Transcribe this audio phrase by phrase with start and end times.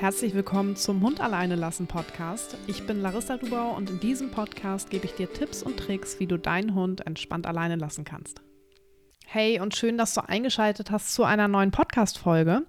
[0.00, 2.56] Herzlich willkommen zum Hund alleine lassen Podcast.
[2.68, 6.28] Ich bin Larissa Dubau und in diesem Podcast gebe ich dir Tipps und Tricks, wie
[6.28, 8.40] du deinen Hund entspannt alleine lassen kannst.
[9.26, 12.62] Hey und schön, dass du eingeschaltet hast zu einer neuen Podcast-Folge.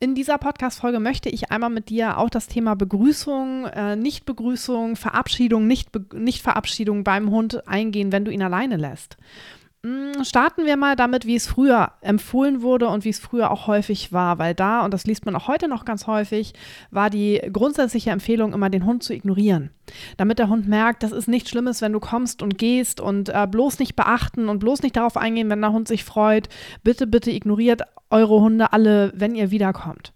[0.00, 5.68] In dieser Podcast-Folge möchte ich einmal mit dir auch das Thema Begrüßung, äh, Nichtbegrüßung, Verabschiedung,
[5.68, 9.16] Nicht-Verabschiedung beim Hund eingehen, wenn du ihn alleine lässt.
[9.84, 13.66] Mm, starten wir mal damit, wie es früher empfohlen wurde und wie es früher auch
[13.66, 16.54] häufig war, weil da, und das liest man auch heute noch ganz häufig,
[16.90, 19.72] war die grundsätzliche Empfehlung immer, den Hund zu ignorieren.
[20.16, 23.46] Damit der Hund merkt, das ist nichts Schlimmes, wenn du kommst und gehst und äh,
[23.46, 26.48] bloß nicht beachten und bloß nicht darauf eingehen, wenn der Hund sich freut.
[26.82, 30.13] Bitte, bitte ignoriert eure Hunde alle, wenn ihr wiederkommt.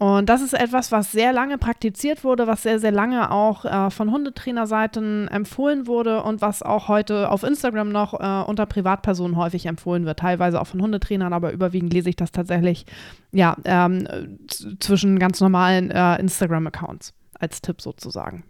[0.00, 3.90] Und das ist etwas, was sehr lange praktiziert wurde, was sehr, sehr lange auch äh,
[3.90, 9.66] von Hundetrainerseiten empfohlen wurde und was auch heute auf Instagram noch äh, unter Privatpersonen häufig
[9.66, 10.20] empfohlen wird.
[10.20, 12.86] Teilweise auch von Hundetrainern, aber überwiegend lese ich das tatsächlich
[13.30, 14.38] ja, ähm,
[14.78, 18.44] zwischen ganz normalen äh, Instagram-Accounts als Tipp sozusagen.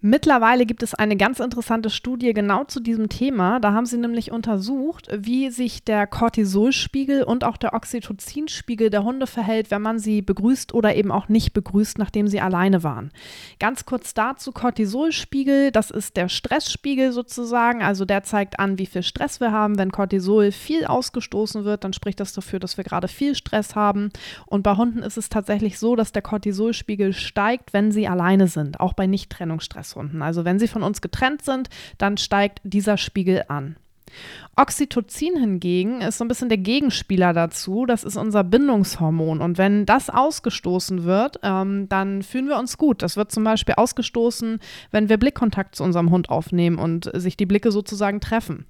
[0.00, 3.58] Mittlerweile gibt es eine ganz interessante Studie genau zu diesem Thema.
[3.58, 9.26] Da haben sie nämlich untersucht, wie sich der Cortisolspiegel und auch der Oxytocinspiegel der Hunde
[9.26, 13.10] verhält, wenn man sie begrüßt oder eben auch nicht begrüßt, nachdem sie alleine waren.
[13.58, 19.02] Ganz kurz dazu Cortisolspiegel, das ist der Stressspiegel sozusagen, also der zeigt an, wie viel
[19.02, 19.78] Stress wir haben.
[19.78, 24.10] Wenn Cortisol viel ausgestoßen wird, dann spricht das dafür, dass wir gerade viel Stress haben.
[24.46, 28.78] Und bei Hunden ist es tatsächlich so, dass der Cortisolspiegel steigt, wenn sie alleine sind,
[28.78, 29.87] auch bei Nicht-Trennungsstress.
[29.88, 30.22] Stresshunden.
[30.22, 33.76] Also wenn sie von uns getrennt sind, dann steigt dieser Spiegel an.
[34.56, 37.84] Oxytocin hingegen ist so ein bisschen der Gegenspieler dazu.
[37.84, 39.42] Das ist unser Bindungshormon.
[39.42, 43.02] Und wenn das ausgestoßen wird, ähm, dann fühlen wir uns gut.
[43.02, 47.46] Das wird zum Beispiel ausgestoßen, wenn wir Blickkontakt zu unserem Hund aufnehmen und sich die
[47.46, 48.64] Blicke sozusagen treffen.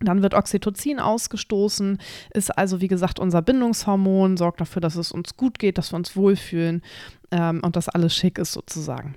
[0.00, 1.98] Dann wird Oxytocin ausgestoßen,
[2.32, 5.96] ist also wie gesagt unser Bindungshormon, sorgt dafür, dass es uns gut geht, dass wir
[5.96, 6.82] uns wohlfühlen
[7.32, 9.16] ähm, und dass alles schick ist sozusagen.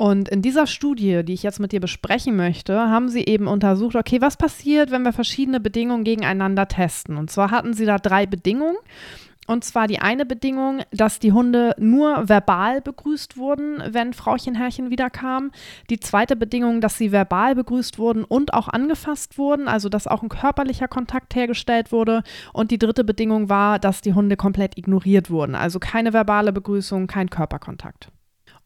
[0.00, 3.96] Und in dieser Studie, die ich jetzt mit dir besprechen möchte, haben sie eben untersucht,
[3.96, 7.18] okay, was passiert, wenn wir verschiedene Bedingungen gegeneinander testen.
[7.18, 8.78] Und zwar hatten sie da drei Bedingungen.
[9.46, 14.88] Und zwar die eine Bedingung, dass die Hunde nur verbal begrüßt wurden, wenn Frauchen Herrchen
[14.88, 15.50] wiederkam.
[15.90, 20.22] Die zweite Bedingung, dass sie verbal begrüßt wurden und auch angefasst wurden, also dass auch
[20.22, 22.22] ein körperlicher Kontakt hergestellt wurde.
[22.54, 27.06] Und die dritte Bedingung war, dass die Hunde komplett ignoriert wurden, also keine verbale Begrüßung,
[27.06, 28.10] kein Körperkontakt.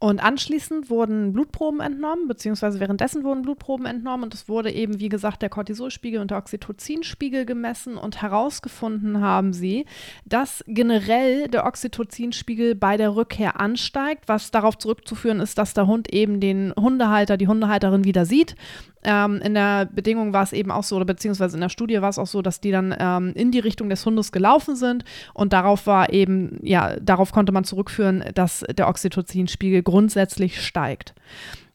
[0.04, 4.24] Und anschließend wurden Blutproben entnommen, beziehungsweise währenddessen wurden Blutproben entnommen.
[4.24, 9.54] Und es wurde eben, wie gesagt, der Cortisolspiegel und der Oxytocinspiegel gemessen und herausgefunden haben
[9.54, 9.86] sie,
[10.26, 16.12] dass generell der Oxytocinspiegel bei der Rückkehr ansteigt, was darauf zurückzuführen ist, dass der Hund
[16.12, 18.56] eben den Hundehalter, die Hundehalterin wieder sieht.
[19.04, 22.08] Ähm, in der Bedingung war es eben auch so, oder beziehungsweise in der Studie war
[22.08, 25.04] es auch so, dass die dann ähm, in die Richtung des Hundes gelaufen sind.
[25.34, 31.14] Und darauf war eben, ja, darauf konnte man zurückführen, dass der Oxytocinspiegel grundsätzlich steigt.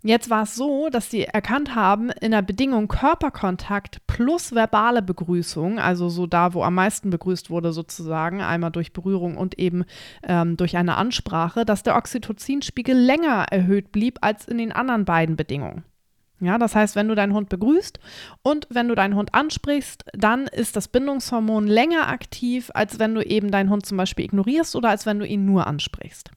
[0.04, 5.80] Jetzt war es so, dass sie erkannt haben, in der Bedingung Körperkontakt plus verbale Begrüßung,
[5.80, 9.86] also so da, wo am meisten begrüßt wurde sozusagen, einmal durch Berührung und eben
[10.24, 15.38] ähm, durch eine Ansprache, dass der Oxytocinspiegel länger erhöht blieb als in den anderen beiden
[15.38, 15.86] Bedingungen.
[16.42, 18.02] Ja, das heißt, wenn du deinen Hund begrüßt
[18.44, 23.26] und wenn du deinen Hund ansprichst, dann ist das Bindungshormon länger aktiv, als wenn du
[23.26, 26.32] eben deinen Hund zum Beispiel ignorierst oder als wenn du ihn nur ansprichst.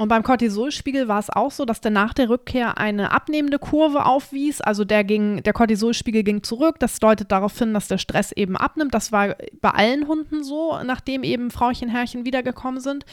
[0.00, 4.06] Und beim Cortisolspiegel war es auch so, dass der nach der Rückkehr eine abnehmende Kurve
[4.06, 4.60] aufwies.
[4.60, 6.76] Also der, ging, der Cortisolspiegel ging zurück.
[6.78, 8.94] Das deutet darauf hin, dass der Stress eben abnimmt.
[8.94, 13.04] Das war bei allen Hunden so, nachdem eben Frauchen, Herrchen wiedergekommen sind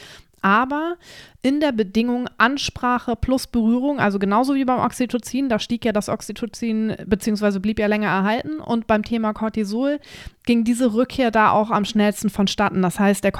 [0.46, 0.96] aber
[1.42, 6.08] in der Bedingung Ansprache plus Berührung, also genauso wie beim Oxytocin, da stieg ja das
[6.08, 7.58] Oxytocin bzw.
[7.58, 9.98] blieb ja länger erhalten und beim Thema Cortisol
[10.44, 12.80] ging diese Rückkehr da auch am schnellsten vonstatten.
[12.80, 13.32] Das heißt, der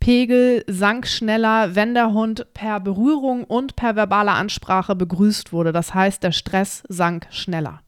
[0.00, 5.72] Cortisolpegel sank schneller, wenn der Hund per Berührung und per verbaler Ansprache begrüßt wurde.
[5.72, 7.80] Das heißt, der Stress sank schneller.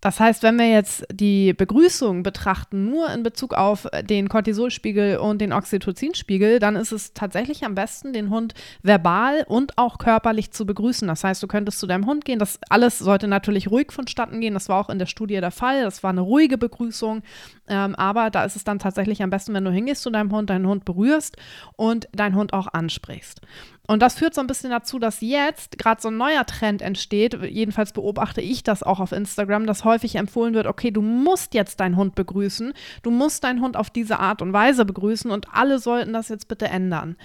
[0.00, 5.40] Das heißt, wenn wir jetzt die Begrüßung betrachten, nur in Bezug auf den Cortisolspiegel und
[5.40, 10.64] den Oxytocinspiegel, dann ist es tatsächlich am besten, den Hund verbal und auch körperlich zu
[10.64, 11.06] begrüßen.
[11.06, 12.38] Das heißt, du könntest zu deinem Hund gehen.
[12.38, 14.54] Das alles sollte natürlich ruhig vonstatten gehen.
[14.54, 15.82] Das war auch in der Studie der Fall.
[15.82, 17.22] Das war eine ruhige Begrüßung.
[17.68, 20.48] Ähm, aber da ist es dann tatsächlich am besten, wenn du hingehst zu deinem Hund,
[20.48, 21.36] deinen Hund berührst
[21.76, 23.42] und deinen Hund auch ansprichst.
[23.90, 27.36] Und das führt so ein bisschen dazu, dass jetzt gerade so ein neuer Trend entsteht.
[27.42, 31.80] Jedenfalls beobachte ich das auch auf Instagram, dass häufig empfohlen wird, okay, du musst jetzt
[31.80, 32.72] deinen Hund begrüßen,
[33.02, 36.48] du musst deinen Hund auf diese Art und Weise begrüßen und alle sollten das jetzt
[36.48, 37.16] bitte ändern.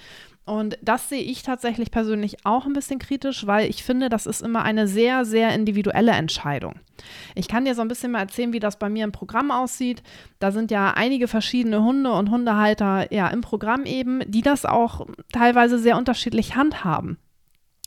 [0.46, 4.42] Und das sehe ich tatsächlich persönlich auch ein bisschen kritisch, weil ich finde, das ist
[4.42, 6.76] immer eine sehr, sehr individuelle Entscheidung.
[7.34, 10.04] Ich kann dir so ein bisschen mal erzählen, wie das bei mir im Programm aussieht.
[10.38, 15.08] Da sind ja einige verschiedene Hunde und Hundehalter ja im Programm eben, die das auch
[15.32, 17.18] teilweise sehr unterschiedlich handhaben.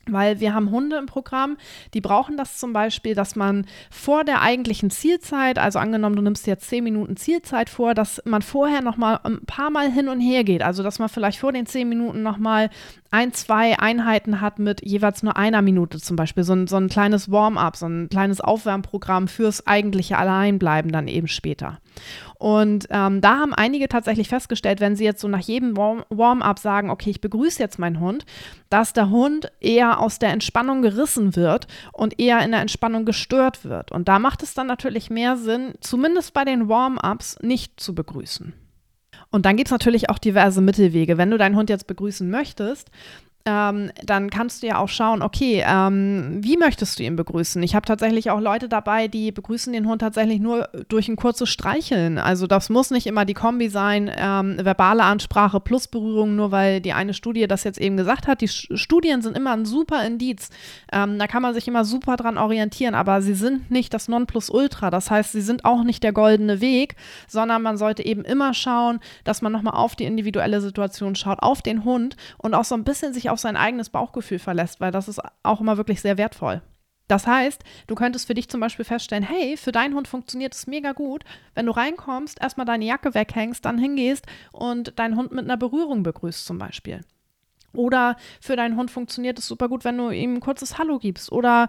[0.07, 1.57] Weil wir haben Hunde im Programm,
[1.93, 6.47] die brauchen das zum Beispiel, dass man vor der eigentlichen Zielzeit, also angenommen, du nimmst
[6.47, 10.43] jetzt zehn Minuten Zielzeit vor, dass man vorher nochmal ein paar Mal hin und her
[10.43, 10.63] geht.
[10.63, 12.69] Also dass man vielleicht vor den zehn Minuten nochmal
[13.11, 16.43] ein, zwei Einheiten hat mit jeweils nur einer Minute zum Beispiel.
[16.43, 21.27] So ein, so ein kleines Warm-up, so ein kleines Aufwärmprogramm fürs eigentliche Alleinbleiben dann eben
[21.27, 21.79] später.
[22.39, 26.89] Und ähm, da haben einige tatsächlich festgestellt, wenn sie jetzt so nach jedem Warm-up sagen,
[26.89, 28.25] okay, ich begrüße jetzt meinen Hund,
[28.69, 33.65] dass der Hund eher aus der Entspannung gerissen wird und eher in der Entspannung gestört
[33.65, 33.91] wird.
[33.91, 38.53] Und da macht es dann natürlich mehr Sinn, zumindest bei den Warm-ups nicht zu begrüßen.
[39.31, 41.17] Und dann gibt es natürlich auch diverse Mittelwege.
[41.17, 42.89] Wenn du deinen Hund jetzt begrüßen möchtest,
[43.45, 47.63] ähm, dann kannst du ja auch schauen, okay, ähm, wie möchtest du ihn begrüßen?
[47.63, 51.49] Ich habe tatsächlich auch Leute dabei, die begrüßen den Hund tatsächlich nur durch ein kurzes
[51.49, 52.17] Streicheln.
[52.17, 56.81] Also das muss nicht immer die Kombi sein, ähm, verbale Ansprache plus Berührung, nur weil
[56.81, 58.41] die eine Studie das jetzt eben gesagt hat.
[58.41, 60.49] Die Studien sind immer ein super Indiz.
[60.91, 64.89] Ähm, da kann man sich immer super dran orientieren, aber sie sind nicht das Nonplusultra.
[64.89, 66.97] Das heißt, sie sind auch nicht der goldene Weg,
[67.27, 71.61] sondern man sollte eben immer schauen, dass man nochmal auf die individuelle Situation schaut, auf
[71.61, 75.07] den Hund und auch so ein bisschen sich auf sein eigenes Bauchgefühl verlässt, weil das
[75.07, 76.61] ist auch immer wirklich sehr wertvoll.
[77.09, 80.67] Das heißt, du könntest für dich zum Beispiel feststellen, hey, für deinen Hund funktioniert es
[80.67, 81.23] mega gut,
[81.55, 86.03] wenn du reinkommst, erstmal deine Jacke weghängst, dann hingehst und deinen Hund mit einer Berührung
[86.03, 87.01] begrüßt zum Beispiel.
[87.73, 91.31] Oder für deinen Hund funktioniert es super gut, wenn du ihm ein kurzes Hallo gibst
[91.31, 91.67] oder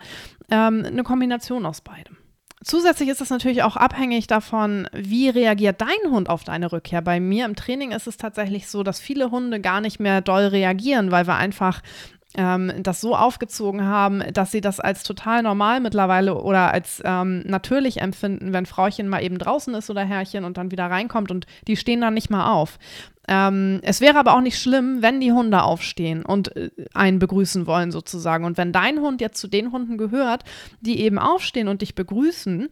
[0.51, 2.19] ähm, eine Kombination aus beidem.
[2.63, 7.01] Zusätzlich ist es natürlich auch abhängig davon, wie reagiert dein Hund auf deine Rückkehr.
[7.01, 10.45] Bei mir im Training ist es tatsächlich so, dass viele Hunde gar nicht mehr doll
[10.47, 11.81] reagieren, weil wir einfach
[12.37, 17.43] ähm, das so aufgezogen haben, dass sie das als total normal mittlerweile oder als ähm,
[17.47, 21.47] natürlich empfinden, wenn Frauchen mal eben draußen ist oder Herrchen und dann wieder reinkommt und
[21.67, 22.79] die stehen dann nicht mal auf.
[23.31, 27.65] Ähm, es wäre aber auch nicht schlimm, wenn die Hunde aufstehen und äh, einen begrüßen
[27.69, 28.45] wollen sozusagen.
[28.45, 30.43] Und wenn dein Hund jetzt zu den Hunden gehört,
[30.81, 32.69] die eben aufstehen und dich begrüßen,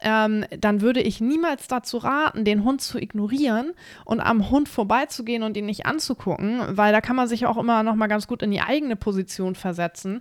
[0.00, 3.72] ähm, dann würde ich niemals dazu raten, den Hund zu ignorieren
[4.04, 7.82] und am Hund vorbeizugehen und ihn nicht anzugucken, weil da kann man sich auch immer
[7.82, 10.20] noch mal ganz gut in die eigene Position versetzen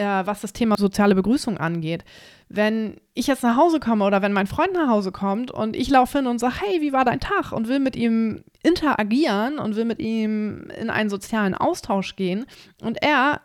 [0.00, 2.04] äh, was das Thema soziale Begrüßung angeht.
[2.48, 5.90] Wenn ich jetzt nach Hause komme oder wenn mein Freund nach Hause kommt und ich
[5.90, 7.52] laufe hin und sage, hey, wie war dein Tag?
[7.52, 12.46] und will mit ihm interagieren und will mit ihm in einen sozialen Austausch gehen
[12.82, 13.40] und er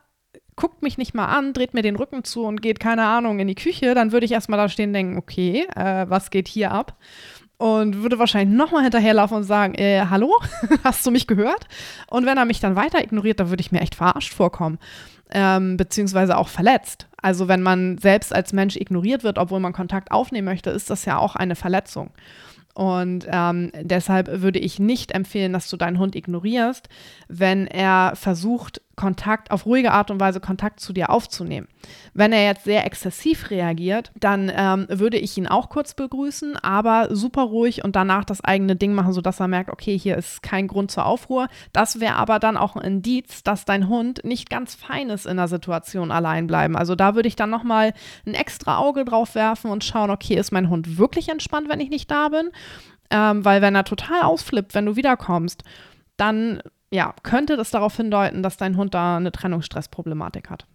[0.55, 3.47] guckt mich nicht mal an, dreht mir den Rücken zu und geht, keine Ahnung, in
[3.47, 6.71] die Küche, dann würde ich erstmal da stehen und denken, okay, äh, was geht hier
[6.71, 6.97] ab?
[7.57, 10.33] Und würde wahrscheinlich nochmal hinterherlaufen und sagen, äh, hallo,
[10.83, 11.67] hast du mich gehört?
[12.09, 14.77] Und wenn er mich dann weiter ignoriert, dann würde ich mir echt verarscht vorkommen
[15.31, 17.07] ähm, beziehungsweise auch verletzt.
[17.21, 21.05] Also wenn man selbst als Mensch ignoriert wird, obwohl man Kontakt aufnehmen möchte, ist das
[21.05, 22.11] ja auch eine Verletzung.
[22.75, 26.89] Und ähm, deshalb würde ich nicht empfehlen, dass du deinen Hund ignorierst,
[27.29, 31.67] wenn er versucht, Kontakt, auf ruhige Art und Weise Kontakt zu dir aufzunehmen.
[32.13, 37.09] Wenn er jetzt sehr exzessiv reagiert, dann ähm, würde ich ihn auch kurz begrüßen, aber
[37.11, 40.67] super ruhig und danach das eigene Ding machen, sodass er merkt, okay, hier ist kein
[40.67, 41.47] Grund zur Aufruhr.
[41.73, 45.37] Das wäre aber dann auch ein Indiz, dass dein Hund nicht ganz fein ist in
[45.37, 46.75] der Situation allein bleiben.
[46.75, 47.93] Also da würde ich dann nochmal
[48.25, 51.89] ein extra Auge drauf werfen und schauen, okay, ist mein Hund wirklich entspannt, wenn ich
[51.89, 52.51] nicht da bin?
[53.09, 55.63] Ähm, weil wenn er total ausflippt, wenn du wiederkommst,
[56.17, 56.61] dann
[56.91, 60.65] ja, könnte das darauf hindeuten, dass dein Hund da eine Trennungsstressproblematik hat.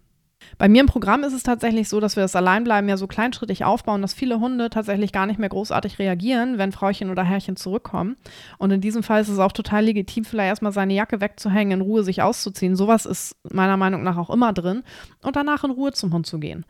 [0.57, 3.65] Bei mir im Programm ist es tatsächlich so, dass wir das Alleinbleiben ja so kleinschrittig
[3.65, 8.17] aufbauen, dass viele Hunde tatsächlich gar nicht mehr großartig reagieren, wenn Frauchen oder Herrchen zurückkommen.
[8.57, 11.81] Und in diesem Fall ist es auch total legitim, vielleicht erstmal seine Jacke wegzuhängen, in
[11.81, 12.75] Ruhe sich auszuziehen.
[12.75, 14.83] Sowas ist meiner Meinung nach auch immer drin.
[15.21, 16.65] Und danach in Ruhe zum Hund zu gehen.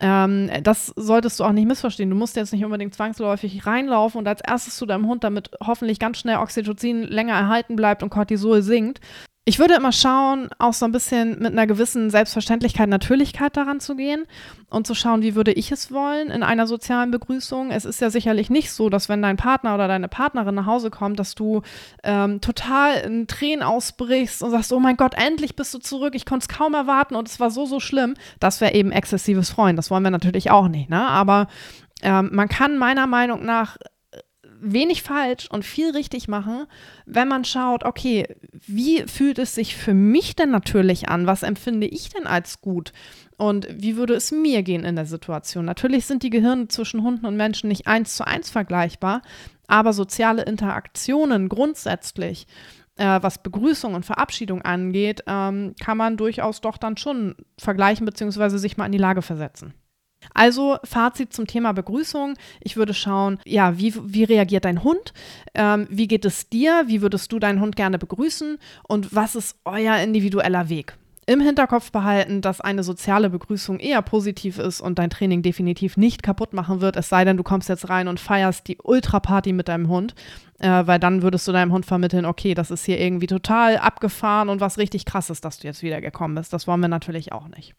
[0.00, 2.10] Ähm, das solltest du auch nicht missverstehen.
[2.10, 5.98] Du musst jetzt nicht unbedingt zwangsläufig reinlaufen und als erstes zu deinem Hund, damit hoffentlich
[5.98, 9.00] ganz schnell Oxytocin länger erhalten bleibt und Cortisol sinkt,
[9.48, 13.96] ich würde immer schauen, auch so ein bisschen mit einer gewissen Selbstverständlichkeit, Natürlichkeit daran zu
[13.96, 14.26] gehen
[14.68, 17.70] und zu schauen, wie würde ich es wollen in einer sozialen Begrüßung.
[17.70, 20.90] Es ist ja sicherlich nicht so, dass wenn dein Partner oder deine Partnerin nach Hause
[20.90, 21.62] kommt, dass du
[22.02, 26.26] ähm, total in Tränen ausbrichst und sagst, oh mein Gott, endlich bist du zurück, ich
[26.26, 28.16] konnte es kaum erwarten und es war so, so schlimm.
[28.40, 29.76] Das wäre eben exzessives Freuen.
[29.76, 31.00] Das wollen wir natürlich auch nicht, ne?
[31.00, 31.48] Aber
[32.02, 33.78] ähm, man kann meiner Meinung nach
[34.60, 36.66] wenig falsch und viel richtig machen,
[37.06, 41.26] wenn man schaut, okay, wie fühlt es sich für mich denn natürlich an?
[41.26, 42.92] Was empfinde ich denn als gut?
[43.36, 45.64] Und wie würde es mir gehen in der Situation?
[45.64, 49.22] Natürlich sind die Gehirne zwischen Hunden und Menschen nicht eins zu eins vergleichbar,
[49.66, 52.46] aber soziale Interaktionen grundsätzlich
[52.98, 58.58] äh, was Begrüßung und Verabschiedung angeht, ähm, kann man durchaus doch dann schon vergleichen bzw.
[58.58, 59.72] sich mal in die Lage versetzen.
[60.34, 62.34] Also Fazit zum Thema Begrüßung.
[62.60, 65.12] Ich würde schauen, ja, wie, wie reagiert dein Hund?
[65.54, 66.84] Ähm, wie geht es dir?
[66.86, 68.58] Wie würdest du deinen Hund gerne begrüßen?
[68.86, 70.96] Und was ist euer individueller Weg?
[71.28, 76.22] Im Hinterkopf behalten, dass eine soziale Begrüßung eher positiv ist und dein Training definitiv nicht
[76.22, 79.68] kaputt machen wird, es sei denn, du kommst jetzt rein und feierst die Ultra-Party mit
[79.68, 80.14] deinem Hund,
[80.58, 84.48] äh, weil dann würdest du deinem Hund vermitteln, okay, das ist hier irgendwie total abgefahren
[84.48, 86.54] und was richtig krass ist, dass du jetzt wieder gekommen bist.
[86.54, 87.74] Das wollen wir natürlich auch nicht.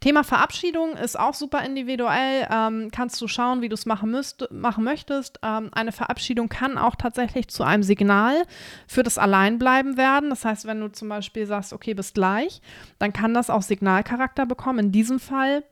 [0.00, 2.46] Thema Verabschiedung ist auch super individuell.
[2.50, 4.16] Ähm, kannst du schauen, wie du es machen,
[4.50, 5.40] machen möchtest.
[5.42, 8.42] Ähm, eine Verabschiedung kann auch tatsächlich zu einem Signal
[8.86, 10.30] für das Alleinbleiben werden.
[10.30, 12.60] Das heißt, wenn du zum Beispiel sagst, okay, bis gleich,
[12.98, 14.78] dann kann das auch Signalcharakter bekommen.
[14.78, 15.64] In diesem Fall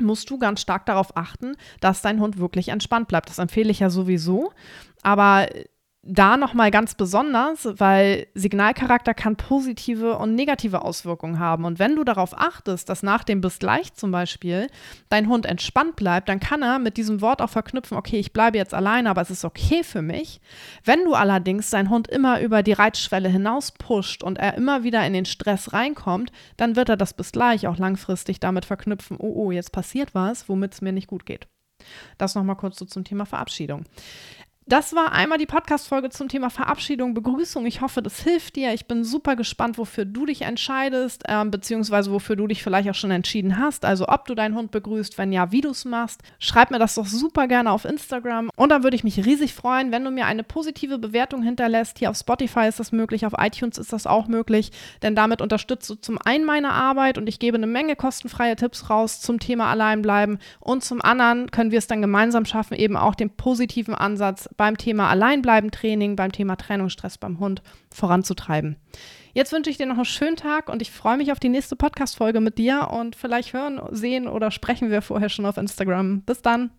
[0.00, 3.28] musst du ganz stark darauf achten, dass dein Hund wirklich entspannt bleibt.
[3.30, 4.52] Das empfehle ich ja sowieso.
[5.02, 5.48] Aber
[6.06, 11.64] da nochmal ganz besonders, weil Signalcharakter kann positive und negative Auswirkungen haben.
[11.64, 14.68] Und wenn du darauf achtest, dass nach dem bis gleich zum Beispiel
[15.08, 18.58] dein Hund entspannt bleibt, dann kann er mit diesem Wort auch verknüpfen, okay, ich bleibe
[18.58, 20.40] jetzt alleine, aber es ist okay für mich.
[20.84, 25.06] Wenn du allerdings deinen Hund immer über die Reizschwelle hinaus pusht und er immer wieder
[25.06, 29.46] in den Stress reinkommt, dann wird er das bis gleich auch langfristig damit verknüpfen, oh,
[29.46, 31.48] oh, jetzt passiert was, womit es mir nicht gut geht.
[32.18, 33.84] Das nochmal kurz so zum Thema Verabschiedung.
[34.66, 37.66] Das war einmal die Podcast-Folge zum Thema Verabschiedung, Begrüßung.
[37.66, 38.72] Ich hoffe, das hilft dir.
[38.72, 42.94] Ich bin super gespannt, wofür du dich entscheidest, äh, beziehungsweise wofür du dich vielleicht auch
[42.94, 43.84] schon entschieden hast.
[43.84, 46.22] Also, ob du deinen Hund begrüßt, wenn ja, wie du es machst.
[46.38, 48.48] Schreib mir das doch super gerne auf Instagram.
[48.56, 51.98] Und dann würde ich mich riesig freuen, wenn du mir eine positive Bewertung hinterlässt.
[51.98, 55.90] Hier auf Spotify ist das möglich, auf iTunes ist das auch möglich, denn damit unterstützt
[55.90, 59.66] du zum einen meine Arbeit und ich gebe eine Menge kostenfreie Tipps raus zum Thema
[59.66, 60.38] Alleinbleiben.
[60.58, 64.76] Und zum anderen können wir es dann gemeinsam schaffen, eben auch den positiven Ansatz beim
[64.76, 68.76] Thema Alleinbleiben-Training, beim Thema Trennungsstress beim Hund voranzutreiben.
[69.32, 71.76] Jetzt wünsche ich dir noch einen schönen Tag und ich freue mich auf die nächste
[71.76, 76.22] Podcast-Folge mit dir und vielleicht hören, sehen oder sprechen wir vorher schon auf Instagram.
[76.22, 76.70] Bis dann.